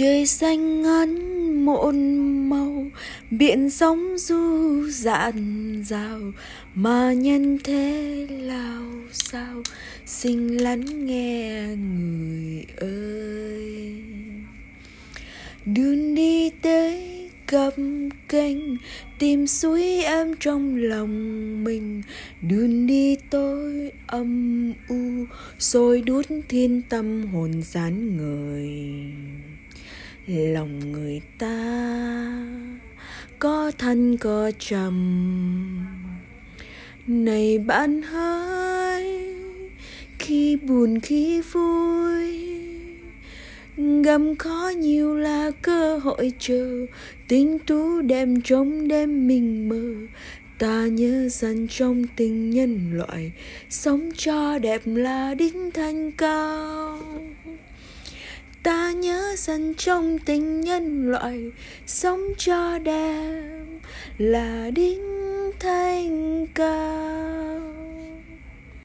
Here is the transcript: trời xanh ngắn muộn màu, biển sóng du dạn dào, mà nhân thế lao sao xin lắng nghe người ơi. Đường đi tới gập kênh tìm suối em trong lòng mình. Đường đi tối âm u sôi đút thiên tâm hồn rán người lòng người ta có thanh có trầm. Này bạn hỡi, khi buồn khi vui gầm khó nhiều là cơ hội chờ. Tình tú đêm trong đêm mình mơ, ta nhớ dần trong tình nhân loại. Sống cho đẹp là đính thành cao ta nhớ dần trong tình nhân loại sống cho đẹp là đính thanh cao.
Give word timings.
trời 0.00 0.26
xanh 0.26 0.82
ngắn 0.82 1.14
muộn 1.64 2.28
màu, 2.50 2.86
biển 3.30 3.70
sóng 3.70 4.18
du 4.18 4.86
dạn 4.90 5.82
dào, 5.86 6.20
mà 6.74 7.12
nhân 7.12 7.58
thế 7.64 8.26
lao 8.30 8.82
sao 9.12 9.62
xin 10.06 10.48
lắng 10.48 11.06
nghe 11.06 11.66
người 11.76 12.66
ơi. 12.76 14.02
Đường 15.66 16.14
đi 16.14 16.50
tới 16.50 17.00
gập 17.48 17.74
kênh 18.28 18.58
tìm 19.18 19.46
suối 19.46 19.82
em 20.04 20.34
trong 20.40 20.76
lòng 20.76 21.64
mình. 21.64 22.02
Đường 22.42 22.86
đi 22.86 23.16
tối 23.30 23.92
âm 24.06 24.72
u 24.88 25.24
sôi 25.58 26.02
đút 26.02 26.26
thiên 26.48 26.82
tâm 26.88 27.26
hồn 27.26 27.62
rán 27.62 28.16
người 28.16 28.70
lòng 30.30 30.92
người 30.92 31.20
ta 31.38 31.76
có 33.38 33.72
thanh 33.78 34.16
có 34.16 34.52
trầm. 34.58 35.86
Này 37.06 37.58
bạn 37.58 38.02
hỡi, 38.02 39.34
khi 40.18 40.56
buồn 40.56 41.00
khi 41.00 41.40
vui 41.40 42.00
gầm 44.02 44.36
khó 44.36 44.72
nhiều 44.76 45.16
là 45.16 45.50
cơ 45.62 45.98
hội 45.98 46.32
chờ. 46.38 46.86
Tình 47.28 47.58
tú 47.58 48.00
đêm 48.00 48.40
trong 48.40 48.88
đêm 48.88 49.28
mình 49.28 49.68
mơ, 49.68 50.06
ta 50.58 50.86
nhớ 50.86 51.28
dần 51.28 51.68
trong 51.68 52.04
tình 52.16 52.50
nhân 52.50 52.90
loại. 52.92 53.32
Sống 53.70 54.10
cho 54.16 54.58
đẹp 54.58 54.82
là 54.84 55.34
đính 55.34 55.70
thành 55.70 56.12
cao 56.12 56.98
ta 58.62 58.92
nhớ 58.92 59.34
dần 59.38 59.74
trong 59.74 60.18
tình 60.18 60.60
nhân 60.60 61.10
loại 61.10 61.50
sống 61.86 62.20
cho 62.38 62.78
đẹp 62.78 63.52
là 64.18 64.70
đính 64.74 65.02
thanh 65.58 66.46
cao. 66.54 67.09